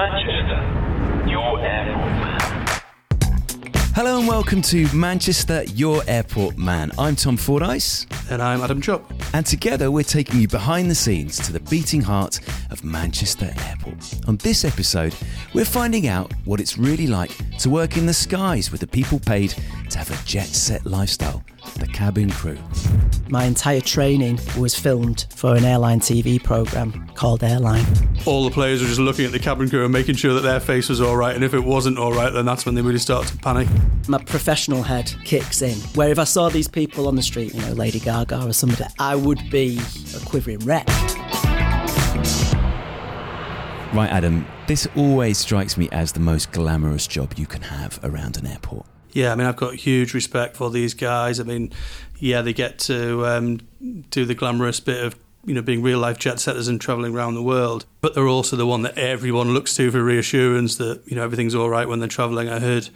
[0.00, 2.80] Manchester, your airport man.
[3.94, 6.90] Hello and welcome to Manchester, your airport man.
[6.98, 9.04] I'm Tom Fordyce, And I'm Adam Chop.
[9.34, 12.40] and together we're taking you behind the scenes to the beating heart
[12.70, 14.26] of Manchester Airport.
[14.26, 15.14] On this episode,
[15.52, 19.20] we're finding out what it's really like to work in the skies with the people
[19.20, 19.54] paid
[19.90, 21.44] to have a jet set lifestyle,
[21.74, 22.58] the cabin crew.
[23.28, 27.84] My entire training was filmed for an airline TV program called Airline.
[28.26, 30.60] All the players were just looking at the cabin crew and making sure that their
[30.60, 31.34] face was all right.
[31.34, 33.68] And if it wasn't all right, then that's when they really start to panic.
[34.08, 37.60] My professional head kicks in, where if I saw these people on the street, you
[37.62, 39.80] know, Lady Gaga or somebody, I would be
[40.16, 40.88] a quivering wreck.
[43.92, 48.36] Right, Adam, this always strikes me as the most glamorous job you can have around
[48.36, 48.86] an airport.
[49.12, 51.40] Yeah, I mean, I've got huge respect for these guys.
[51.40, 51.72] I mean,
[52.18, 53.60] yeah, they get to um,
[54.10, 57.34] do the glamorous bit of you know being real life jet setters and traveling around
[57.34, 61.16] the world, but they're also the one that everyone looks to for reassurance that you
[61.16, 62.48] know everything's all right when they're traveling.
[62.48, 62.90] I heard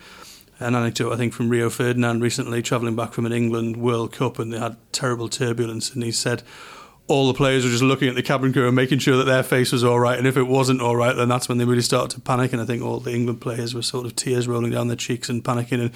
[0.61, 4.39] an anecdote I think from Rio Ferdinand recently traveling back from an England World Cup
[4.39, 6.43] and they had terrible turbulence, and he said.
[7.07, 9.43] All the players were just looking at the cabin crew and making sure that their
[9.43, 10.19] face was all right.
[10.19, 12.53] And if it wasn't all right, then that's when they really started to panic.
[12.53, 15.29] And I think all the England players were sort of tears rolling down their cheeks
[15.29, 15.81] and panicking.
[15.81, 15.91] And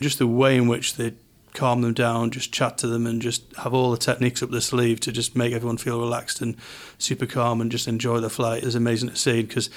[0.00, 1.14] just the way in which they
[1.56, 4.60] calm them down, just chat to them, and just have all the techniques up their
[4.60, 6.54] sleeve to just make everyone feel relaxed and
[6.98, 9.68] super calm and just enjoy the flight is amazing to see because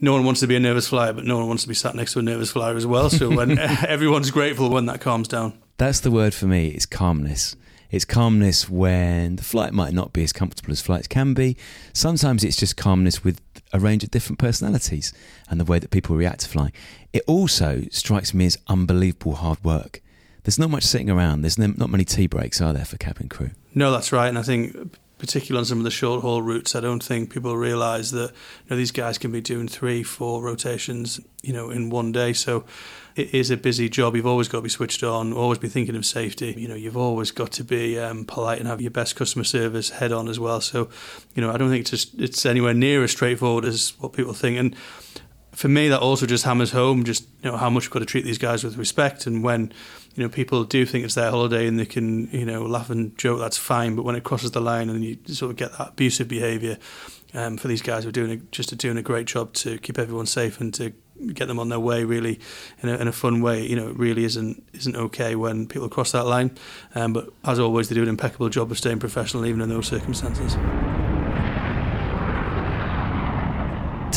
[0.00, 1.94] no one wants to be a nervous flyer, but no one wants to be sat
[1.94, 3.08] next to a nervous flyer as well.
[3.08, 5.54] So when everyone's grateful when that calms down.
[5.78, 6.68] That's the word for me.
[6.68, 7.56] It's calmness.
[7.92, 11.58] It's calmness when the flight might not be as comfortable as flights can be.
[11.92, 13.38] Sometimes it's just calmness with
[13.72, 15.12] a range of different personalities
[15.48, 16.72] and the way that people react to flying.
[17.12, 20.00] It also strikes me as unbelievable hard work.
[20.44, 21.42] There's not much sitting around.
[21.42, 23.50] There's not many tea breaks, are there, for cabin crew?
[23.74, 24.28] No, that's right.
[24.28, 27.56] And I think, particularly on some of the short haul routes, I don't think people
[27.56, 28.32] realise that
[28.64, 32.32] you know these guys can be doing three, four rotations, you know, in one day.
[32.32, 32.64] So
[33.14, 34.16] it is a busy job.
[34.16, 36.56] You've always got to be switched on, always be thinking of safety.
[36.58, 39.90] You know, you've always got to be um, polite and have your best customer service
[39.90, 40.60] head on as well.
[40.60, 40.88] So,
[41.36, 44.32] you know, I don't think it's just, it's anywhere near as straightforward as what people
[44.32, 44.58] think.
[44.58, 44.74] And
[45.52, 48.06] for me, that also just hammers home just you know how much we've got to
[48.06, 49.28] treat these guys with respect.
[49.28, 49.72] And when
[50.14, 53.16] you know people do think it's their holiday and they can you know laugh and
[53.16, 53.96] joke, that's fine.
[53.96, 56.78] But when it crosses the line and you sort of get that abusive behaviour,
[57.34, 59.98] um, for these guys who are doing a, just doing a great job to keep
[59.98, 60.92] everyone safe and to
[61.34, 62.40] get them on their way really
[62.82, 63.66] in a, in a fun way.
[63.66, 66.56] You know, it really isn't isn't okay when people cross that line.
[66.94, 69.86] Um, but as always, they do an impeccable job of staying professional even in those
[69.86, 70.56] circumstances.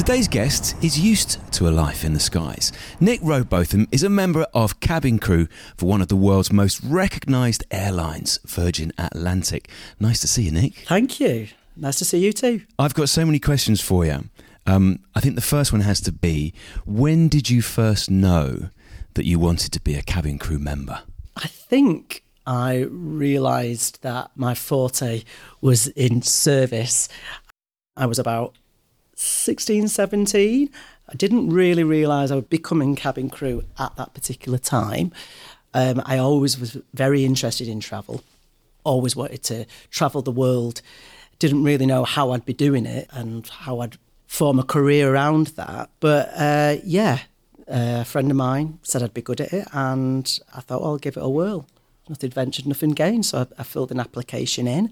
[0.06, 2.72] Today's guest is used to a life in the skies.
[3.00, 7.64] Nick Rowbotham is a member of cabin crew for one of the world's most recognised
[7.72, 9.68] airlines, Virgin Atlantic.
[10.00, 10.76] Nice to see you, Nick.
[10.86, 11.48] Thank you.
[11.76, 12.62] Nice to see you too.
[12.78, 14.26] I've got so many questions for you.
[14.68, 16.54] Um, I think the first one has to be
[16.86, 18.70] when did you first know
[19.16, 21.02] that you wanted to be a cabin crew member?
[21.36, 25.24] I think I realised that my forte
[25.62, 27.10] was in service.
[27.98, 28.54] I was about
[29.16, 30.70] 16, 17.
[31.08, 35.12] I didn't really realise I would become in cabin crew at that particular time.
[35.74, 38.24] Um, I always was very interested in travel,
[38.84, 40.82] always wanted to travel the world.
[41.38, 45.48] Didn't really know how I'd be doing it and how I'd form a career around
[45.48, 45.90] that.
[46.00, 47.20] But uh, yeah,
[47.68, 50.98] a friend of mine said I'd be good at it, and I thought well, I'll
[50.98, 51.68] give it a whirl.
[52.08, 53.26] Nothing ventured, nothing gained.
[53.26, 54.92] So I, I filled an application in,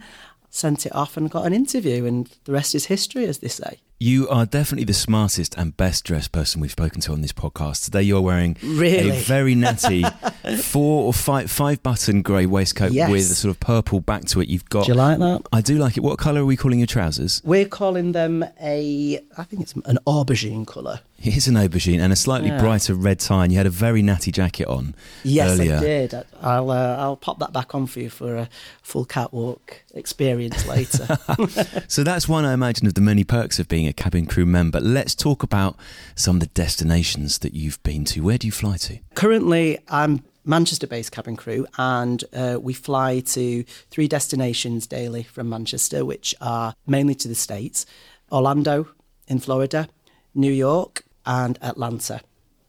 [0.50, 3.79] sent it off, and got an interview, and the rest is history, as they say.
[3.99, 7.85] You are definitely the smartest and best dressed person we've spoken to on this podcast.
[7.85, 9.11] Today you're wearing Really?
[9.11, 10.03] a very natty
[10.61, 13.09] four or five five button grey waistcoat Yes.
[13.09, 14.49] with a sort of purple back to it.
[14.49, 15.43] You've got Do you like that?
[15.53, 16.01] I do like it.
[16.01, 17.41] What colour are we calling your trousers?
[17.45, 20.99] We're calling them a, I think it's an aubergine colour.
[21.23, 22.59] It is an aubergine and a slightly Yeah.
[22.59, 24.93] brighter red tie, and you had a very natty jacket on
[25.23, 25.77] Yes, earlier.
[25.77, 26.13] I did.
[26.41, 28.49] I'll uh, I'll pop that back on for you for a
[28.81, 31.17] full catwalk experience later.
[31.87, 34.80] So that's one I imagine of the many perks of being a cabin crew member.
[34.80, 35.78] Let's talk about
[36.16, 38.22] some of the destinations that you've been to.
[38.22, 39.00] Where do you fly to?
[39.16, 46.03] Currently, I'm Manchester-based cabin crew, and uh, we fly to three destinations daily from Manchester,
[46.03, 47.85] which are mainly to the states:
[48.32, 48.90] Orlando
[49.28, 49.88] in Florida,
[50.35, 52.22] New York, and Atlanta.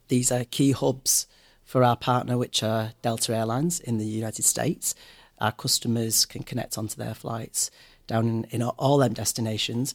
[0.09, 1.27] These are key hubs
[1.65, 4.95] for our partner, which are Delta Airlines in the United States.
[5.41, 7.71] Our customers can connect onto their flights
[8.07, 9.95] down in, in all them destinations.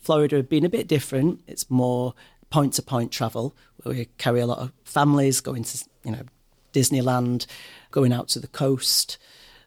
[0.00, 1.40] Florida have been a bit different.
[1.46, 2.14] It's more
[2.50, 6.22] point to point travel where we carry a lot of families going to, you know,
[6.72, 7.46] Disneyland,
[7.90, 9.18] going out to the coast,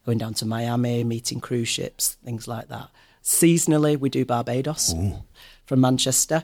[0.05, 2.89] going down to Miami, meeting cruise ships, things like that.
[3.23, 4.95] Seasonally, we do Barbados
[5.65, 6.43] from Manchester.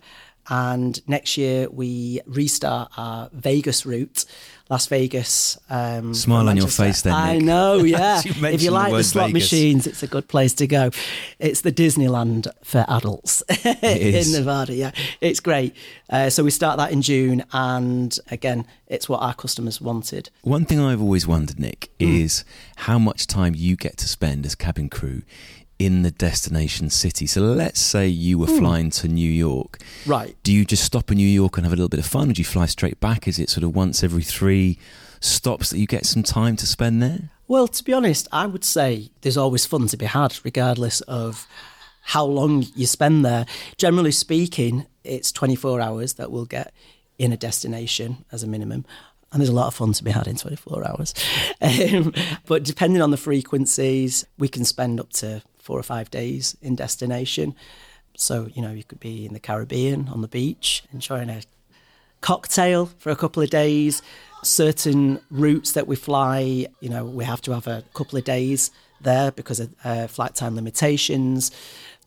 [0.50, 4.24] And next year we restart our Vegas route,
[4.70, 5.58] Las Vegas.
[5.70, 8.22] Um, Smile on your face then, I know, yeah.
[8.24, 9.44] You if you like the word slot Vegas.
[9.52, 10.92] machines, it's a good place to go.
[11.40, 14.74] It's the Disneyland for adults in Nevada.
[14.74, 14.92] Yeah,
[15.22, 15.76] it's great.
[16.10, 20.30] Uh, so we start that in June, and again, it's what our customers wanted.
[20.44, 22.06] One thing I've always wondered, Nick, Hmm.
[22.08, 22.46] is
[22.78, 25.24] how much time you get to spend as cabin crew
[25.80, 27.28] in the destination city.
[27.28, 28.58] So let's say you were Hmm.
[28.58, 29.80] flying to New York.
[30.06, 30.36] Right.
[30.44, 32.30] Do you just stop in New York and have a little bit of fun?
[32.30, 33.28] Or do you fly straight back?
[33.28, 34.80] Is it sort of once every three
[35.20, 37.30] stops that you get some time to spend there?
[37.48, 41.48] Well, to be honest, I would say there's always fun to be had, regardless of
[42.02, 43.46] how long you spend there.
[43.78, 46.74] Generally speaking, it's 24 hours that we'll get
[47.20, 48.86] in a destination as a minimum.
[49.32, 51.14] And there's a lot of fun to be had in 24 hours.
[51.62, 52.14] Um,
[52.46, 56.76] but depending on the frequencies, we can spend up to four or five days in
[56.76, 57.54] destination.
[58.16, 61.42] So, you know, you could be in the Caribbean on the beach, enjoying a
[62.22, 64.02] cocktail for a couple of days.
[64.44, 68.72] Certain routes that we fly, you know, we have to have a couple of days
[69.02, 71.52] there because of uh, flight time limitations.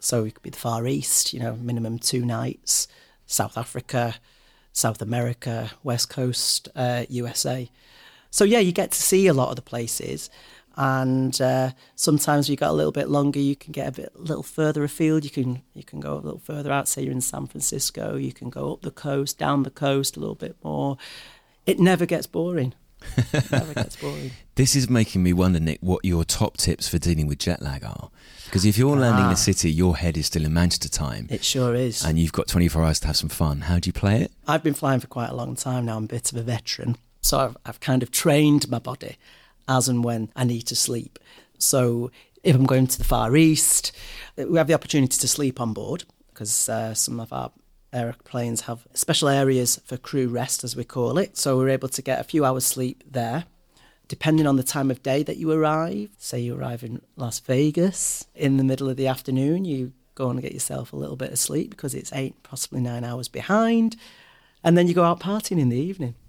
[0.00, 2.88] So it could be the Far East, you know, minimum two nights,
[3.26, 4.14] South Africa,
[4.72, 7.68] South America, West Coast, uh, USA.
[8.30, 10.30] So yeah, you get to see a lot of the places,
[10.84, 13.38] and uh, sometimes you got a little bit longer.
[13.38, 15.24] You can get a bit a little further afield.
[15.24, 16.88] You can you can go a little further out.
[16.88, 20.20] Say you're in San Francisco, you can go up the coast, down the coast a
[20.20, 20.96] little bit more.
[21.66, 22.72] It never gets boring.
[23.50, 24.30] Never gets boring.
[24.56, 27.82] This is making me wonder, Nick, what your top tips for dealing with jet lag
[27.82, 28.10] are.
[28.44, 29.30] Because if you're landing in Ah.
[29.30, 32.04] the city, your head is still in Manchester time, It sure is.
[32.04, 33.62] and you've got 24 hours to have some fun.
[33.62, 34.32] How do you play it?
[34.46, 35.96] I've been flying for quite a long time now.
[35.96, 36.96] I'm a bit of a veteran.
[37.22, 39.16] So I've, I've kind of trained my body
[39.68, 41.18] as and when I need to sleep.
[41.58, 42.10] So
[42.42, 43.92] if I'm going to the Far East,
[44.36, 47.52] we have the opportunity to sleep on board because uh, some of our
[47.92, 51.36] airplanes have special areas for crew rest, as we call it.
[51.36, 53.44] So we're able to get a few hours sleep there.
[54.08, 58.26] Depending on the time of day that you arrive, say you arrive in Las Vegas
[58.34, 61.38] in the middle of the afternoon, you go and get yourself a little bit of
[61.38, 63.96] sleep because it's eight, possibly nine hours behind
[64.62, 66.14] and then you go out partying in the evening.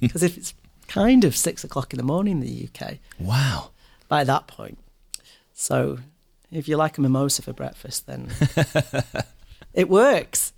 [0.00, 0.54] Because if it's
[0.92, 3.70] kind of six o'clock in the morning in the UK Wow.
[4.08, 4.78] by that point,
[5.52, 5.98] so
[6.50, 8.28] if you like a mimosa for breakfast, then
[9.74, 10.52] it works.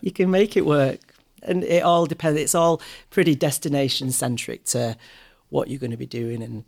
[0.00, 1.00] You can make it work,
[1.42, 2.40] and it all depends.
[2.40, 4.96] It's all pretty destination centric to
[5.48, 6.64] what you're going to be doing and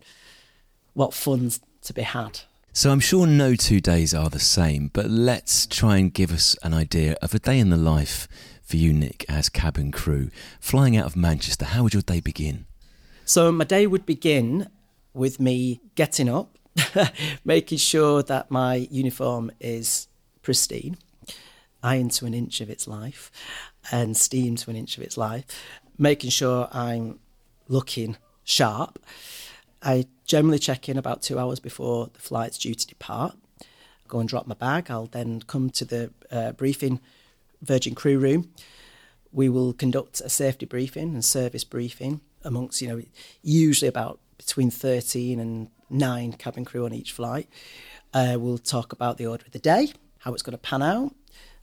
[0.93, 2.41] what fun's to be had.
[2.73, 6.55] So I'm sure no two days are the same, but let's try and give us
[6.63, 8.27] an idea of a day in the life
[8.63, 10.29] for you, Nick, as cabin crew.
[10.59, 12.65] Flying out of Manchester, how would your day begin?
[13.25, 14.69] So my day would begin
[15.13, 16.57] with me getting up,
[17.45, 20.07] making sure that my uniform is
[20.41, 20.97] pristine,
[21.81, 23.31] ironed to an inch of its life,
[23.91, 25.45] and steamed to an inch of its life,
[25.97, 27.19] making sure I'm
[27.69, 28.99] looking sharp.
[29.81, 33.37] I generally check in about two hours before the flight's due to depart.
[34.09, 34.91] Go and drop my bag.
[34.91, 36.99] I'll then come to the uh, briefing
[37.61, 38.51] Virgin Crew Room
[39.33, 43.01] we will conduct a safety briefing and service briefing amongst, you know,
[43.41, 47.47] usually about between 13 and 9 cabin crew on each flight.
[48.13, 51.13] Uh, we'll talk about the order of the day, how it's going to pan out.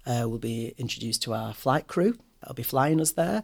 [0.07, 3.43] Uh, we'll be introduced to our flight crew that'll be flying us there.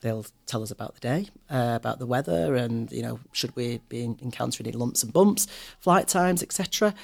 [0.00, 3.80] They'll tell us about the day, uh, about the weather, and you know, should we
[3.88, 5.46] be encountering any lumps and bumps,
[5.80, 6.94] flight times, etc.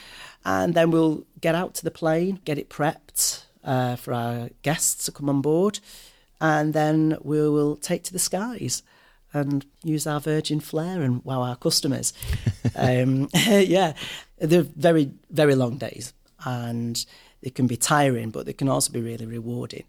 [0.44, 5.06] And then we'll get out to the plane, get it prepped uh, for our guests
[5.06, 5.80] to come on board,
[6.42, 8.82] and then we will take to the skies
[9.32, 12.12] and use our Virgin flair and wow our customers.
[12.76, 13.94] um, yeah,
[14.38, 16.12] they're very very long days,
[16.44, 17.04] and
[17.42, 19.84] they can be tiring, but they can also be really rewarding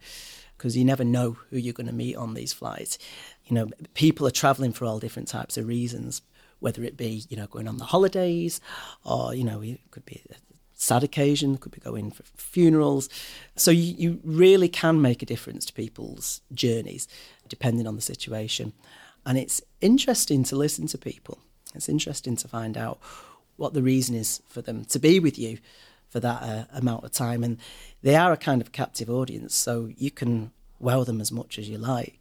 [0.57, 2.99] because you never know who you're going to meet on these flights.
[3.45, 6.21] You know, people are traveling for all different types of reasons,
[6.59, 8.61] whether it be you know going on the holidays,
[9.03, 10.35] or you know it could be a
[10.81, 13.07] sad occasion, could be going for funerals.
[13.55, 17.07] So you, you really can make a difference to people's journeys,
[17.47, 18.73] depending on the situation.
[19.25, 21.39] And it's interesting to listen to people.
[21.75, 22.99] It's interesting to find out
[23.57, 25.59] what the reason is for them to be with you
[26.09, 27.43] for that uh, amount of time.
[27.43, 27.57] And
[28.01, 31.69] they are a kind of captive audience, so you can wow them as much as
[31.69, 32.19] you like.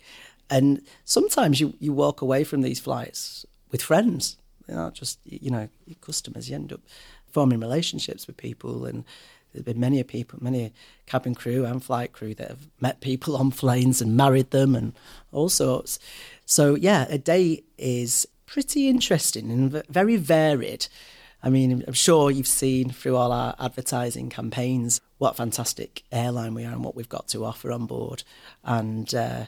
[0.49, 5.50] And sometimes you, you walk away from these flights with friends, they're not just, you
[5.50, 5.69] know,
[6.00, 6.49] customers.
[6.49, 6.80] You end up
[7.26, 8.85] forming relationships with people.
[8.87, 9.04] And
[9.52, 10.73] there's been many people, many
[11.07, 14.92] cabin crew and flight crew that have met people on planes and married them and
[15.33, 15.99] all sorts.
[16.47, 20.88] So, yeah, a day is pretty interesting and very varied.
[21.42, 26.64] I mean, I'm sure you've seen through all our advertising campaigns what fantastic airline we
[26.64, 28.25] are and what we've got to offer on board.
[28.64, 29.47] And uh,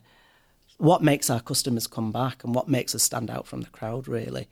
[0.79, 4.09] what makes our customers come back and what makes us stand out from the crowd,
[4.09, 4.49] really,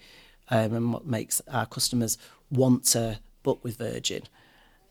[0.50, 2.19] um, and what makes our customers
[2.50, 4.23] want to book with Virgin.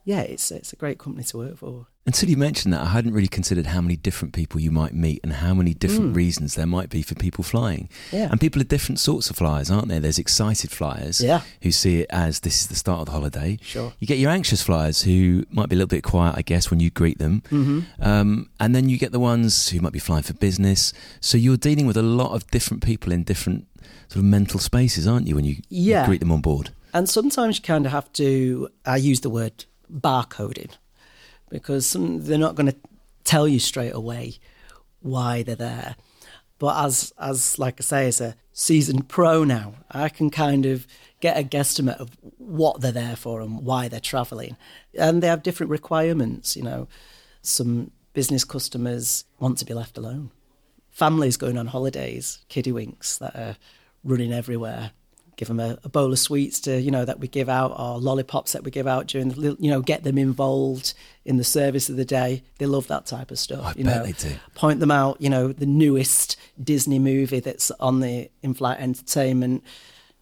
[0.09, 1.85] Yeah, it's it's a great company to work for.
[2.07, 5.19] Until you mentioned that, I hadn't really considered how many different people you might meet
[5.23, 7.89] and how many different reasons there might be for people flying.
[8.11, 8.29] Yeah.
[8.31, 9.99] And people are different sorts of flyers, aren't there?
[9.99, 11.41] There's excited flyers Yeah.
[11.61, 13.59] who see it as this is the start of the holiday.
[13.61, 13.93] Sure.
[13.99, 16.79] You get your anxious flyers who might be a little bit quiet, I guess, when
[16.79, 17.43] you greet them.
[17.51, 17.79] Mm-hmm.
[18.01, 20.91] Um, and then you get the ones who might be flying for business.
[21.21, 23.67] So you're dealing with a lot of different people in different
[24.07, 26.71] sort of mental spaces, aren't you, when you, you greet them on board?
[26.91, 30.71] And sometimes you kind of have to, I use the word barcoding
[31.49, 32.77] because some, they're not going to
[33.23, 34.35] tell you straight away
[35.01, 35.95] why they're there.
[36.57, 40.85] But as, as like I say, as a seasoned pro now, I can kind of
[41.21, 44.57] get a guesstimate of what they're there for and why they're travelling.
[44.97, 46.87] And they have different requirements, you know.
[47.41, 50.31] Some business customers want to be left alone.
[50.89, 53.55] Families going on holidays, kiddywinks that are
[54.03, 54.91] running everywhere.
[55.39, 57.97] Give them a, a bowl of sweets to you know that we give out, or
[57.97, 60.93] lollipops that we give out during the you know get them involved
[61.23, 62.43] in the service of the day.
[62.57, 63.63] They love that type of stuff.
[63.63, 64.35] I you bet know, they do.
[64.53, 65.21] point them out.
[65.21, 69.63] You know the newest Disney movie that's on the in-flight entertainment.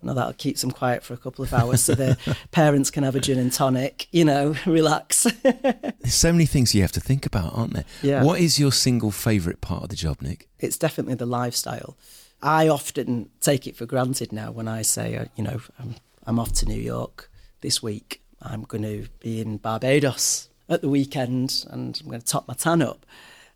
[0.03, 2.15] Now that'll keep them quiet for a couple of hours, so their
[2.51, 4.07] parents can have a gin and tonic.
[4.11, 5.23] You know, relax.
[5.41, 7.85] There's so many things you have to think about, aren't there?
[8.03, 8.23] Yeah.
[8.23, 10.47] What is your single favourite part of the job, Nick?
[10.59, 11.97] it's definitely the lifestyle.
[12.41, 16.39] I often take it for granted now when I say, uh, you know, I'm, I'm
[16.39, 18.21] off to New York this week.
[18.41, 22.53] I'm going to be in Barbados at the weekend and I'm going to top my
[22.53, 23.05] tan up.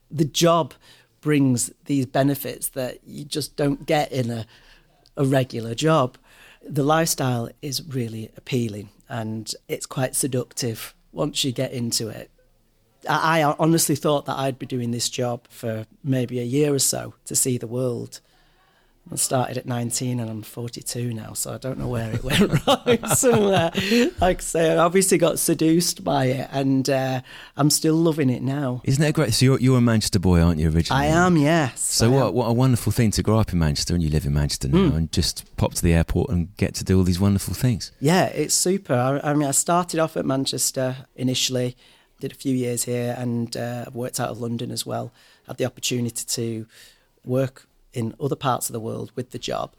[0.10, 0.74] The job
[1.22, 4.46] brings these benefits that you just don't get in a,
[5.16, 6.18] a regular job.
[6.68, 12.32] The lifestyle is really appealing and it's quite seductive once you get into it.
[13.10, 16.80] I I honestly thought that I'd be doing this job for maybe a year or
[16.80, 18.22] so to see the world.
[19.12, 22.66] I started at 19 and I'm 42 now, so I don't know where it went
[22.68, 23.72] wrong somewhere.
[24.22, 27.22] Like I say, I obviously got seduced by it and uh,
[27.58, 28.82] I'm still loving it now.
[28.86, 29.34] Isn't that great?
[29.34, 31.04] So you're, you're a Manchester boy, aren't you, originally?
[31.04, 31.82] I am, yes.
[31.82, 32.34] So I what, am.
[32.36, 34.90] what a wonderful thing to grow up in Manchester and you live in Manchester now
[34.92, 34.96] Hmm.
[34.96, 37.92] and just pop to the airport and get to do all these wonderful things.
[38.00, 38.94] Yeah, it's super.
[38.94, 41.76] I, I mean, I started off at Manchester initially,
[42.22, 45.12] did a few years here, and uh, I've worked out of London as well.
[45.48, 46.66] Had the opportunity to
[47.26, 49.74] work in other parts of the world with the job.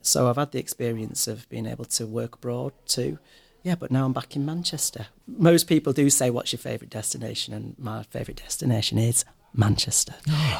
[0.00, 3.18] So I've had the experience of being able to work abroad too.
[3.62, 5.06] Yeah, but now I'm back in Manchester.
[5.26, 7.54] Most people do say, What's your favourite destination?
[7.54, 10.14] And my favourite destination is Manchester.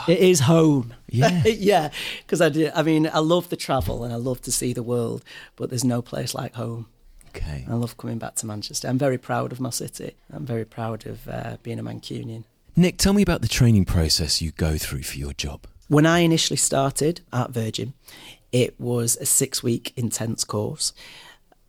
[0.08, 0.94] it is home.
[1.08, 1.42] Yeah.
[1.44, 1.90] yeah,
[2.22, 2.70] because I do.
[2.74, 5.22] I mean, I love the travel and I love to see the world,
[5.56, 6.86] but there's no place like home.
[7.28, 7.66] Okay.
[7.68, 8.88] I love coming back to Manchester.
[8.88, 10.14] I'm very proud of my city.
[10.32, 12.44] I'm very proud of uh, being a Mancunian.
[12.76, 15.66] Nick, tell me about the training process you go through for your job.
[15.88, 17.94] When I initially started at Virgin,
[18.52, 20.92] it was a six week intense course.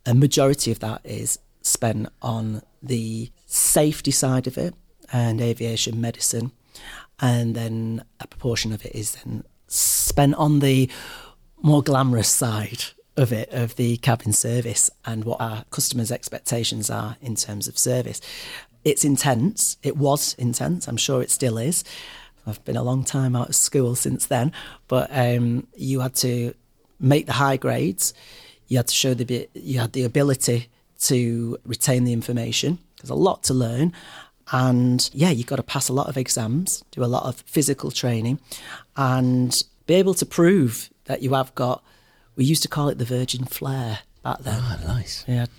[0.06, 4.74] A majority of that is spent on the safety side of it
[5.12, 6.52] and aviation medicine.
[7.20, 10.88] And then a proportion of it is then spent on the
[11.62, 12.84] more glamorous side
[13.16, 17.78] of it, of the cabin service and what our customers' expectations are in terms of
[17.78, 18.20] service.
[18.84, 19.78] It's intense.
[19.82, 20.86] It was intense.
[20.86, 21.82] I'm sure it still is.
[22.46, 24.52] I've been a long time out of school since then,
[24.88, 26.54] but um, you had to
[27.00, 28.14] make the high grades.
[28.68, 30.68] You had to show the you had the ability
[31.00, 32.78] to retain the information.
[33.00, 33.92] There's a lot to learn,
[34.52, 37.90] and yeah, you've got to pass a lot of exams, do a lot of physical
[37.90, 38.38] training,
[38.96, 41.82] and be able to prove that you have got.
[42.36, 45.22] We used to call it the Virgin Flair back then Ah, nice.
[45.24, 45.50] had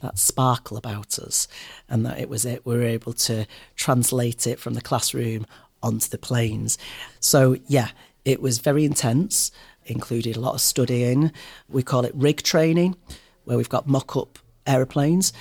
[0.00, 1.48] that sparkle about us,
[1.88, 2.64] and that it was it.
[2.66, 5.46] We were able to translate it from the classroom
[5.84, 6.78] onto the planes.
[7.20, 7.90] So yeah,
[8.24, 9.52] it was very intense.
[9.86, 11.30] Included a lot of studying.
[11.68, 12.96] We call it rig training,
[13.44, 15.32] where we've got mock-up aeroplanes.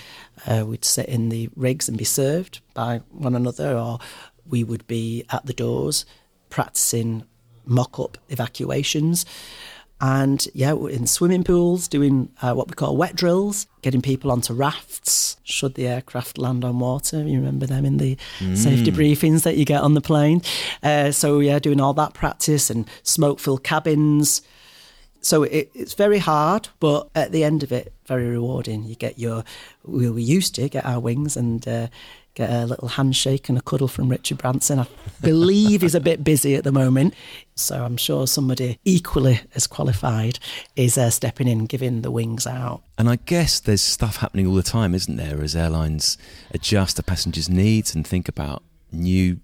[0.45, 3.99] Uh, we'd sit in the rigs and be served by one another, or
[4.45, 6.05] we would be at the doors
[6.49, 7.23] practicing
[7.65, 9.25] mock-up evacuations.
[10.05, 14.33] And yeah, we're in swimming pools doing uh, what we call wet drills, getting people
[14.33, 17.25] onto rafts should the aircraft land on water.
[17.25, 18.17] You remember them in the
[18.53, 20.41] safety briefings that you get on the plane.
[20.81, 24.41] Uh, so yeah, doing all that practice and smoke-filled cabins.
[25.21, 28.83] So it, it's very hard, but at the end of it, very rewarding.
[28.83, 29.45] You get your,
[29.85, 31.87] we we used to get our wings and uh,
[32.35, 34.79] get a little handshake and a cuddle from Richard Branson.
[34.79, 34.87] I
[35.21, 37.13] believe he's a bit busy at the moment,
[37.55, 40.39] so I'm sure somebody equally as qualified
[40.75, 42.81] is uh, stepping in, giving the wings out.
[42.97, 46.17] And I guess there's stuff happening all the time, isn't there, as airlines
[46.51, 49.39] adjust to passengers' needs and think about new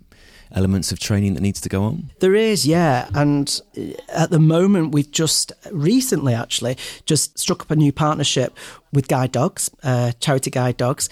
[0.52, 2.12] elements of training that needs to go on?
[2.20, 3.08] There is, yeah.
[3.14, 8.58] And uh, at the moment, we've just recently actually just struck up a new partnership
[8.92, 11.10] with Guide Dogs, uh, Charity Guide Dogs.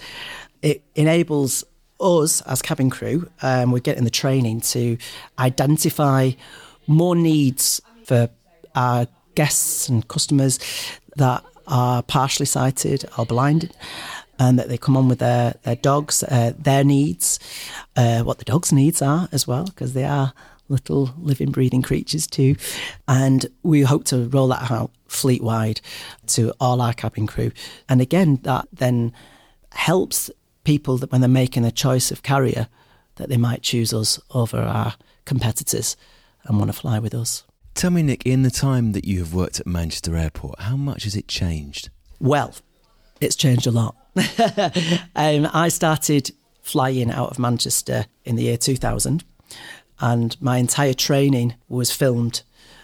[0.62, 1.64] It enables
[2.00, 4.96] us as cabin crew, um, we're getting the training to
[5.38, 6.30] identify
[6.86, 8.30] more needs for
[8.74, 10.58] our guests and customers
[11.16, 13.76] that are partially sighted or blinded
[14.38, 17.40] and that they come on with their, their dogs, uh, their needs,
[17.96, 20.32] uh, what the dogs' needs are as well, because they are
[20.68, 22.54] little living, breathing creatures too.
[23.08, 25.80] And we hope to roll that out fleet wide
[26.28, 27.50] to all our cabin crew.
[27.88, 29.12] And again, that then
[29.72, 30.30] helps
[30.68, 32.68] people that when they're making a choice of carrier,
[33.14, 34.92] that they might choose us over our
[35.24, 35.96] competitors
[36.44, 37.42] and want to fly with us.
[37.72, 41.04] Tell me, Nick, in the time that you have worked at Manchester Airport, how much
[41.04, 41.88] has it changed?
[42.20, 42.54] Well,
[43.18, 43.96] it's changed a lot.
[45.16, 49.24] um, I started flying out of Manchester in the year 2000,
[50.00, 52.42] and my entire training was filmed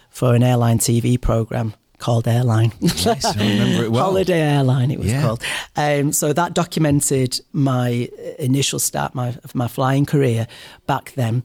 [0.08, 2.72] for an airline TV programme called Airline.
[2.80, 4.04] Yes, I remember it well.
[4.04, 5.22] Holiday Airline, it was Yeah.
[5.22, 5.42] called.
[5.76, 8.08] Um, so that documented my
[8.38, 10.46] initial start my of my flying career
[10.86, 11.42] back then.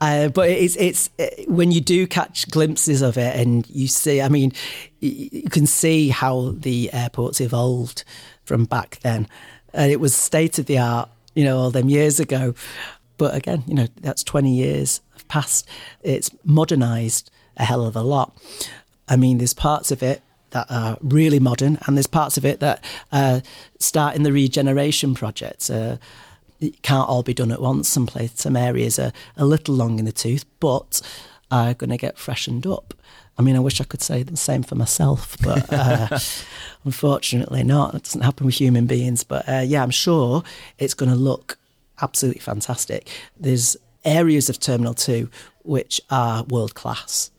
[0.00, 1.10] Uh, but it's it's
[1.46, 4.52] when you do catch glimpses of it and you see, I mean,
[5.00, 8.04] you can see how the airport's evolved
[8.44, 9.26] from back then.
[9.72, 12.54] And it was state of the art, you know, all them years ago.
[13.18, 15.66] But again, you know, that's 20 years have passed.
[16.02, 18.36] It's modernised a hell of a lot.
[19.08, 22.60] I mean, there's parts of it that are really modern, and there's parts of it
[22.60, 23.40] that uh,
[23.78, 25.68] start in the regeneration project.
[25.70, 25.96] Uh,
[26.60, 27.88] it can't all be done at once.
[27.88, 31.00] Some place, some areas are a little long in the tooth, but
[31.50, 32.94] are going to get freshened up.
[33.38, 36.18] I mean, I wish I could say the same for myself, but uh,
[36.84, 37.94] unfortunately not.
[37.94, 39.24] It doesn't happen with human beings.
[39.24, 40.42] But uh, yeah, I'm sure
[40.78, 41.58] it's going to look
[42.00, 43.08] absolutely fantastic.
[43.38, 45.30] There's areas of Terminal 2
[45.64, 47.30] which are world class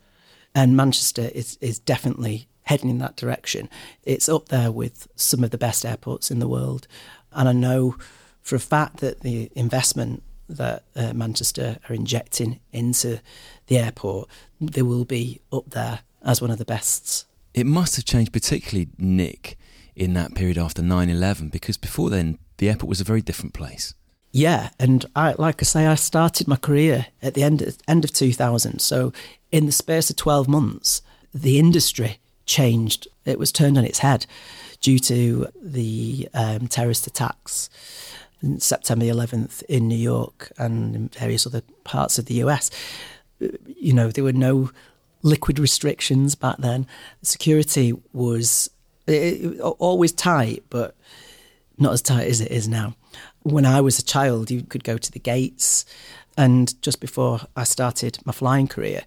[0.54, 3.68] and Manchester is is definitely heading in that direction.
[4.04, 6.86] It's up there with some of the best airports in the world,
[7.32, 7.96] and I know
[8.42, 13.20] for a fact that the investment that uh, Manchester are injecting into
[13.66, 14.28] the airport,
[14.60, 17.26] they will be up there as one of the best.
[17.54, 19.56] It must have changed, particularly Nick,
[19.96, 23.54] in that period after 9 11, because before then, the airport was a very different
[23.54, 23.94] place.
[24.36, 28.04] Yeah, and I like I say, I started my career at the end of, end
[28.04, 28.80] of 2000.
[28.80, 29.12] So
[29.52, 33.06] in the space of 12 months, the industry changed.
[33.24, 34.26] It was turned on its head
[34.80, 37.70] due to the um, terrorist attacks
[38.42, 42.72] on September the 11th in New York and in various other parts of the US.
[43.38, 44.72] You know, there were no
[45.22, 46.88] liquid restrictions back then.
[47.22, 48.68] Security was
[49.06, 50.96] it, it- always tight, but
[51.78, 52.96] not as tight as it is now.
[53.44, 55.84] When I was a child, you could go to the gates,
[56.36, 59.02] and just before I started my flying career,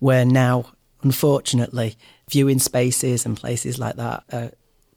[0.00, 1.96] where now, unfortunately,
[2.28, 4.50] viewing spaces and places like that are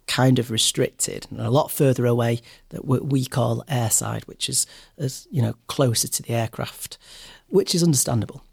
[0.08, 4.66] kind of restricted and a lot further away that we call airside, which is,
[4.98, 6.98] is you know closer to the aircraft,
[7.48, 8.44] which is understandable.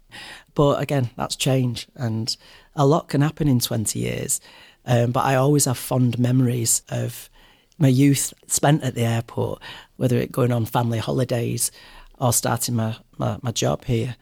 [0.53, 2.35] But again, that's change, and
[2.75, 4.39] a lot can happen in 20 years.
[4.85, 7.29] Um, but I always have fond memories of
[7.77, 9.61] my youth spent at the airport,
[9.97, 11.71] whether it going on family holidays
[12.19, 14.15] or starting my, my, my job here.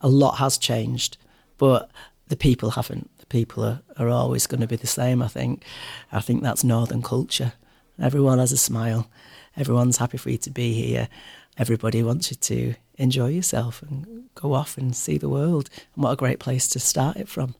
[0.00, 1.16] A lot has changed,
[1.56, 1.90] but
[2.28, 3.10] the people haven't.
[3.18, 5.64] The people are, are always going to be the same, I think.
[6.12, 7.52] I think that's Northern culture.
[8.00, 9.08] Everyone has a smile.
[9.56, 11.08] Everyone's happy for you to be here.
[11.56, 15.68] Everybody wants you to enjoy yourself and go off and see the world.
[15.94, 17.56] And what a great place to start it from.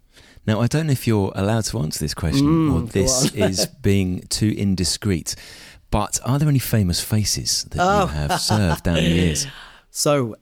[0.48, 3.66] Now, I don't know if you're allowed to answer this question Mm, or this is
[3.82, 5.36] being too indiscreet,
[5.90, 8.00] but are there any famous faces that Oh.
[8.02, 9.46] you have served down the years?
[9.90, 10.36] So,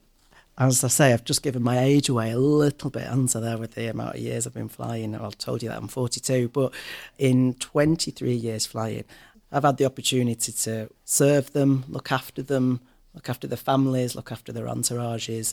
[0.59, 3.75] as I say, I've just given my age away a little bit, answer there with
[3.75, 5.14] the amount of years I've been flying.
[5.16, 6.73] I've told you that I'm 42, but
[7.19, 9.05] in 23 years flying,
[9.51, 12.81] I've had the opportunity to serve them, look after them,
[13.14, 15.53] look after their families, look after their entourages.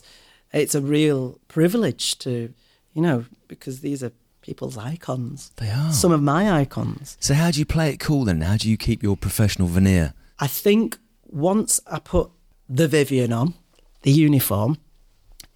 [0.52, 2.52] It's a real privilege to,
[2.92, 4.12] you know, because these are
[4.44, 5.50] people's icons.
[5.56, 5.90] They are.
[5.92, 7.16] Some of my icons.
[7.18, 8.42] So, how do you play it cool then?
[8.42, 10.12] How do you keep your professional veneer?
[10.38, 12.30] I think once I put
[12.68, 13.54] the Vivienne on,
[14.02, 14.76] the uniform,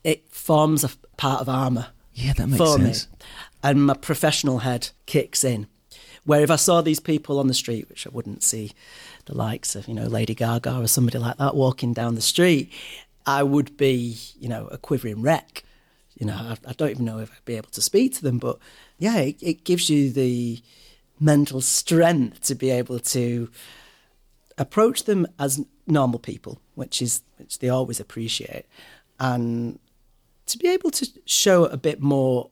[0.02, 3.08] it forms a part of armour Yeah, that makes for sense.
[3.10, 3.18] me.
[3.62, 5.66] And my professional head kicks in.
[6.24, 8.72] Where if I saw these people on the street, which I wouldn't see
[9.26, 12.70] the likes of, you know, Lady Gaga or somebody like that walking down the street,
[13.26, 15.62] I would be, you know, a quivering wreck.
[16.18, 18.38] You know, I, I don't even know if I'd be able to speak to them,
[18.38, 18.58] but
[18.98, 20.60] yeah, it, it gives you the
[21.20, 23.50] mental strength to be able to
[24.56, 28.66] approach them as normal people, which is which they always appreciate,
[29.20, 29.78] and
[30.46, 32.50] to be able to show a bit more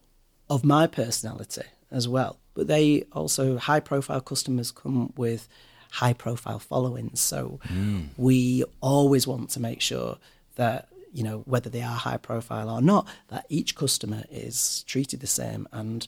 [0.48, 2.38] of my personality as well.
[2.54, 5.48] But they also high profile customers come with
[5.90, 8.08] high profile followings, so mm.
[8.16, 10.18] we always want to make sure
[10.54, 15.20] that you know whether they are high profile or not, that each customer is treated
[15.20, 16.06] the same and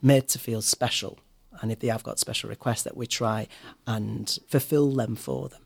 [0.00, 1.18] made to feel special.
[1.60, 3.48] And if they have got special requests, that we try
[3.86, 5.62] and fulfill them for them.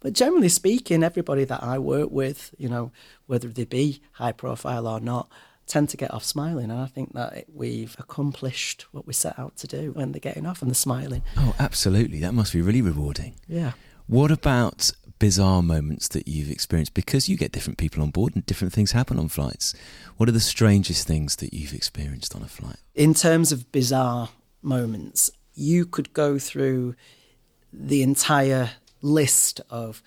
[0.00, 2.92] But generally speaking, everybody that I work with, you know,
[3.26, 5.28] whether they be high profile or not,
[5.66, 6.70] tend to get off smiling.
[6.70, 10.20] And I think that it, we've accomplished what we set out to do when they're
[10.20, 11.22] getting off and they're smiling.
[11.36, 12.20] Oh, absolutely.
[12.20, 13.34] That must be really rewarding.
[13.46, 13.72] Yeah.
[14.06, 16.94] What about bizarre moments that you've experienced?
[16.94, 19.74] Because you get different people on board and different things happen on flights.
[20.16, 22.76] What are the strangest things that you've experienced on a flight?
[22.94, 24.30] In terms of bizarre
[24.62, 26.94] moments, you could go through
[27.72, 28.70] the entire
[29.02, 30.02] list of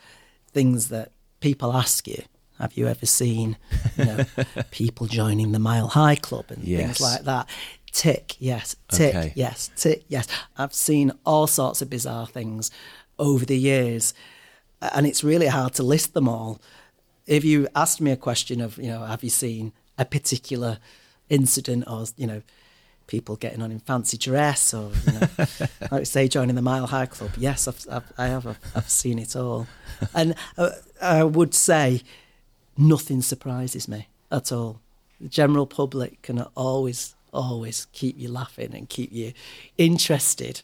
[0.52, 2.24] things that people ask you.
[2.60, 3.58] Have you ever seen,
[3.98, 4.26] you know,
[4.72, 6.82] people joining the Mile High Club and Yes.
[6.98, 7.50] things like that?
[7.92, 8.76] Tick, yes.
[8.90, 9.34] Tick, Okay.
[9.36, 9.72] yes.
[9.76, 10.28] Tick, yes.
[10.58, 12.70] I've seen all sorts of bizarre things
[13.18, 14.14] over the years,
[14.82, 16.60] and it's really hard to list them all.
[17.28, 20.80] If you asked me a question of, you know, have you seen a particular
[21.30, 22.42] incident or, you know,
[23.08, 25.28] people getting on in fancy dress or, you know,
[25.92, 27.32] like say joining the Mile High Club.
[27.38, 28.48] Yes, I've, I've, I have.
[28.48, 29.68] I've, I've seen it all.
[30.14, 32.02] And uh, I would say
[32.78, 34.80] nothing surprises me at all.
[35.20, 39.34] The general public can always, always keep you laughing and keep you
[39.78, 40.62] interested.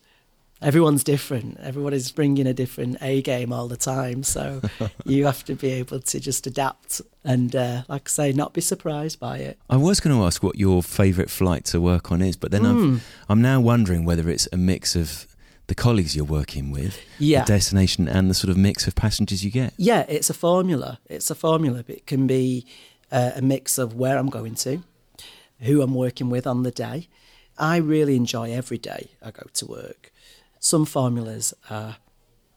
[0.61, 1.59] Everyone's different.
[1.61, 4.23] Everyone is bringing a different A game all the time.
[4.23, 4.61] So
[5.05, 8.61] you have to be able to just adapt and, uh, like I say, not be
[8.61, 9.59] surprised by it.
[9.69, 12.65] I was going to ask what your favourite flight to work on is, but then.
[12.65, 15.27] I've, I'm now wondering whether it's a mix of
[15.67, 17.41] the colleagues you're working with, Yeah.
[17.43, 19.73] the destination, and the sort of mix of passengers you get.
[19.77, 20.99] Yeah, it's a formula.
[21.07, 21.83] It's a formula.
[21.87, 22.65] It can be
[23.11, 24.81] uh, a mix of where I'm going to,
[25.59, 27.09] who I'm working with on the day.
[27.59, 30.11] I really enjoy every day I go to work.
[30.59, 31.97] Some formulas are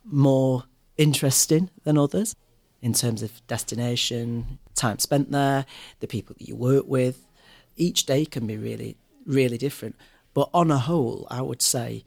[0.05, 0.65] more
[0.97, 2.35] interesting than others
[2.83, 5.67] in terms of destination, time spent there,
[6.01, 7.27] the people that you work with.
[7.77, 9.97] Each day can be really, really different.
[10.33, 12.05] But on a whole, I would say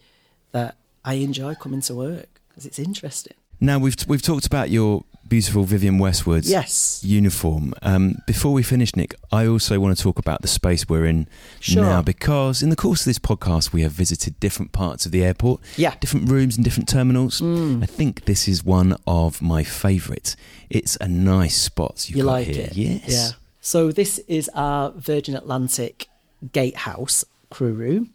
[0.52, 3.36] that I enjoy coming to work because it's interesting.
[3.60, 7.02] Now we've we've talked about your beautiful Vivienne Westwood's Yes.
[7.04, 7.74] uniform.
[7.82, 11.28] Um, before we finish, Nick, I also want to talk about the space we're in
[11.60, 11.84] Sure.
[11.84, 15.24] now because in the course of this podcast we have visited different parts of the
[15.24, 15.96] airport, Yeah.
[16.00, 17.42] different rooms and different terminals.
[17.42, 17.82] Mm.
[17.84, 20.36] I think this is one of my favourites.
[20.70, 22.66] It's a nice spot you like here.
[22.66, 22.76] it?
[22.78, 23.04] Yes.
[23.08, 23.30] Yeah.
[23.62, 26.08] So this is our Virgin Atlantic
[26.52, 28.10] gatehouse crew room,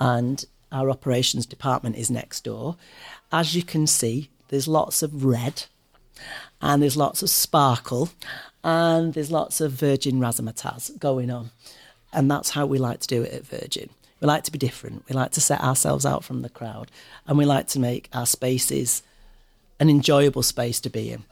[0.00, 2.76] and our operations department is next door.
[3.30, 5.64] As you can see, there's lots of red,
[6.60, 8.10] and there's lots of sparkle,
[8.64, 11.50] and there's lots of Virgin razzmatazz going on,
[12.12, 13.90] and that's how we like to do it at Virgin.
[14.20, 15.04] We like to be different.
[15.08, 16.90] We like to set ourselves out from the crowd,
[17.26, 19.02] and we like to make our spaces
[19.80, 21.24] an enjoyable space to be in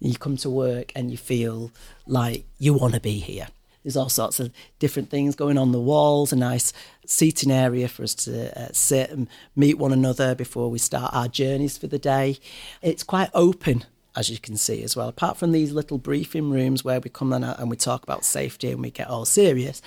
[0.00, 1.70] you come to work and you feel
[2.06, 3.48] like you want to be here.
[3.82, 6.72] There's all sorts of different things going on the walls, a nice
[7.04, 11.28] seating area for us to uh, sit and meet one another before we start our
[11.28, 12.38] journeys for the day.
[12.80, 13.84] It's quite open,
[14.16, 15.08] as you can see as well.
[15.08, 18.70] Apart from these little briefing rooms where we come in and we talk about safety
[18.70, 19.82] and we get all serious,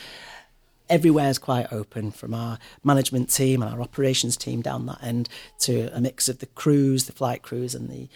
[0.89, 5.29] everywhere is quite open from our management team and our operations team down that end
[5.59, 8.09] to a mix of the crews, the flight crews, and the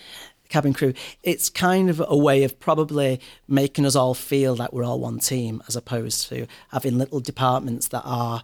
[0.50, 0.93] cabin crew.
[1.24, 5.19] It's kind of a way of probably making us all feel like we're all one
[5.19, 8.43] team as opposed to having little departments that are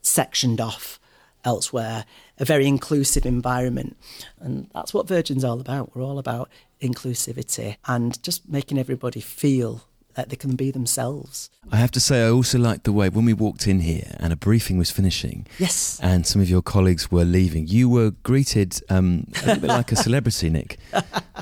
[0.00, 0.98] sectioned off
[1.44, 2.06] elsewhere,
[2.38, 3.96] a very inclusive environment.
[4.40, 5.94] And that's what Virgin's all about.
[5.94, 6.48] We're all about
[6.80, 9.82] inclusivity and just making everybody feel
[10.14, 11.50] that they can be themselves.
[11.72, 14.32] I have to say, I also liked the way when we walked in here and
[14.32, 15.98] a briefing was finishing, Yes.
[16.00, 17.66] and some of your colleagues were leaving.
[17.66, 20.78] You were greeted um, a little bit like a celebrity, Nick.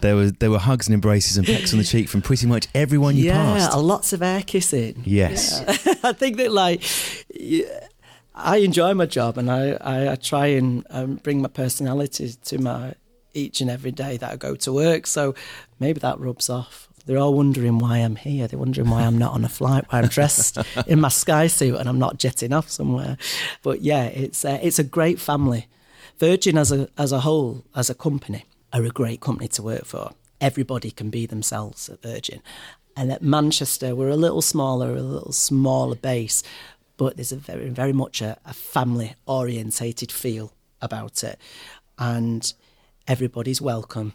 [0.00, 2.66] There were there were hugs and embraces and pecks on the cheek from pretty much
[2.74, 3.72] everyone you yeah, passed.
[3.72, 5.02] Yeah, lots of air kissing.
[5.04, 5.60] Yes.
[6.02, 6.82] I think that like
[7.34, 7.66] yeah,
[8.34, 12.58] I enjoy my job and I, I, I try and um, bring my personality to
[12.58, 12.94] my
[13.34, 15.06] each and every day that I go to work.
[15.06, 15.34] So
[15.80, 16.88] maybe that rubs off.
[17.04, 18.46] They're all wondering why I'm here.
[18.46, 21.76] They're wondering why I'm not on a flight, why I'm dressed in my sky suit
[21.76, 23.16] and I'm not jetting off somewhere.
[23.62, 25.66] But yeah, it's uh, it's a great family.
[26.18, 29.84] Virgin as a as a whole, as a company, are a great company to work
[29.84, 30.12] for.
[30.40, 32.40] Everybody can be themselves at Virgin.
[32.96, 36.42] And at Manchester, we're a little smaller, a little smaller base,
[36.96, 41.38] but there's a very, very much a, a family orientated feel about it.
[41.98, 42.52] And
[43.06, 44.14] everybody's welcome.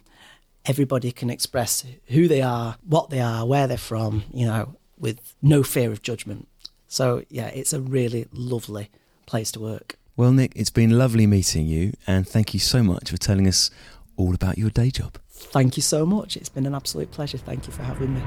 [0.64, 5.34] Everybody can express who they are, what they are, where they're from, you know, with
[5.40, 6.48] no fear of judgment.
[6.88, 8.90] So, yeah, it's a really lovely
[9.26, 9.96] place to work.
[10.16, 13.70] Well, Nick, it's been lovely meeting you, and thank you so much for telling us
[14.16, 15.18] all about your day job.
[15.30, 16.36] Thank you so much.
[16.36, 17.38] It's been an absolute pleasure.
[17.38, 18.20] Thank you for having me.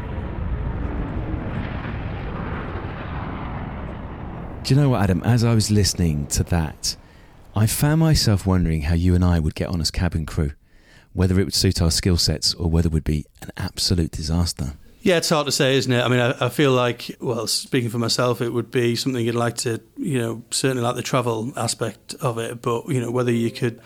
[4.63, 5.21] Do you know what, Adam?
[5.23, 6.95] As I was listening to that,
[7.55, 10.53] I found myself wondering how you and I would get on as cabin crew,
[11.13, 14.73] whether it would suit our skill sets or whether it would be an absolute disaster.
[15.01, 16.01] Yeah, it's hard to say, isn't it?
[16.01, 19.35] I mean, I, I, feel like, well, speaking for myself, it would be something you'd
[19.35, 23.31] like to, you know, certainly like the travel aspect of it, but, you know, whether
[23.31, 23.81] you could,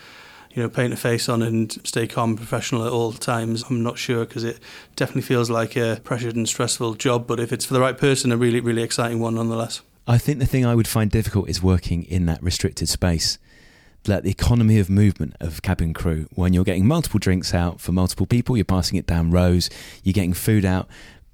[0.52, 3.82] you know, paint a face on and stay calm and professional at all times, I'm
[3.82, 4.60] not sure because it
[4.96, 8.32] definitely feels like a pressured and stressful job, but if it's for the right person,
[8.32, 9.82] a really, really exciting one nonetheless.
[10.08, 13.40] I think the thing I would find difficult is working in that restricted space.
[14.08, 17.92] Like the economy of movement of cabin crew, when you're getting multiple drinks out for
[17.92, 19.70] multiple people, you're passing it down rows,
[20.04, 20.88] you're getting food out,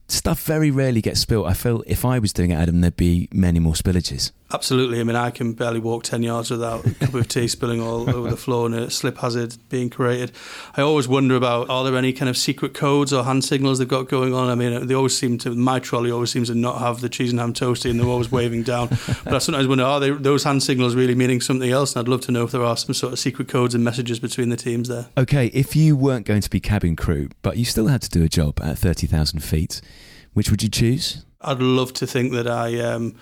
[0.08, 1.48] stuff very rarely gets spilt.
[1.48, 4.32] I feel if I was doing it, Adam, there'd be many more spillages.
[4.54, 5.00] Absolutely.
[5.00, 8.10] I mean, I can barely walk 10 yards without a cup of tea spilling all
[8.16, 10.32] over the floor and a slip hazard being created.
[10.76, 13.88] I always wonder about are there any kind of secret codes or hand signals they've
[13.88, 14.50] got going on?
[14.50, 17.32] I mean, they always seem to, my trolley always seems to not have the cheese
[17.32, 18.90] and ham toasty and they're always waving down.
[19.24, 21.96] But I sometimes wonder, are they, those hand signals really meaning something else?
[21.96, 24.20] And I'd love to know if there are some sort of secret codes and messages
[24.20, 25.08] between the teams there.
[25.18, 28.24] Okay, if you weren't going to be cabin crew, but you still had to do
[28.24, 29.82] a job at 30,000 feet,
[30.34, 31.24] which would you choose?
[31.42, 33.16] I'd love to think that I, um,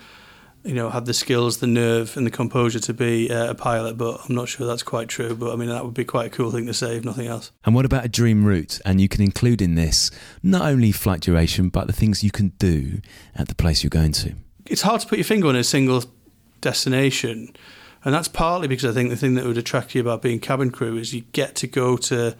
[0.63, 3.97] you know, had the skills, the nerve, and the composure to be uh, a pilot,
[3.97, 5.35] but I'm not sure that's quite true.
[5.35, 7.51] But I mean, that would be quite a cool thing to say, if nothing else.
[7.65, 8.79] And what about a dream route?
[8.85, 10.11] And you can include in this
[10.43, 13.01] not only flight duration, but the things you can do
[13.35, 14.35] at the place you're going to.
[14.65, 16.03] It's hard to put your finger on a single
[16.61, 17.55] destination.
[18.03, 20.71] And that's partly because I think the thing that would attract you about being cabin
[20.71, 22.35] crew is you get to go to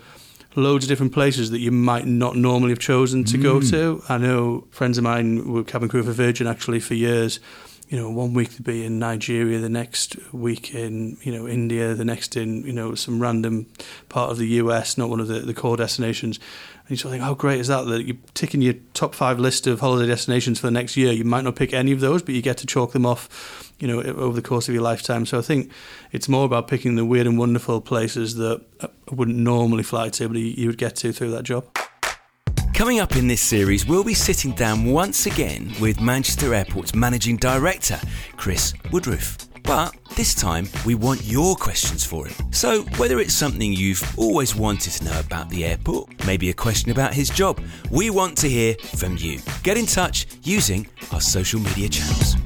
[0.56, 3.44] loads of different places that you might not normally have chosen to mm.
[3.44, 4.02] go to.
[4.10, 7.40] I know friends of mine were cabin crew for Virgin actually for years.
[7.90, 11.96] You know, one week to be in Nigeria, the next week in you know India,
[11.96, 13.66] the next in you know some random
[14.10, 16.38] part of the US, not one of the, the core destinations.
[16.38, 17.86] And you sort of think, how great is that?
[17.86, 21.12] That you're ticking your top five list of holiday destinations for the next year.
[21.12, 23.88] You might not pick any of those, but you get to chalk them off you
[23.88, 25.26] know, over the course of your lifetime.
[25.26, 25.72] So I think
[26.12, 30.28] it's more about picking the weird and wonderful places that I wouldn't normally fly to,
[30.28, 31.66] but you would get to through that job.
[32.80, 37.36] Coming up in this series, we'll be sitting down once again with Manchester Airport's Managing
[37.36, 38.00] Director,
[38.38, 39.50] Chris Woodroofe.
[39.64, 42.54] But this time, we want your questions for him.
[42.54, 46.90] So, whether it's something you've always wanted to know about the airport, maybe a question
[46.90, 47.62] about his job,
[47.92, 49.42] we want to hear from you.
[49.62, 52.38] Get in touch using our social media channels.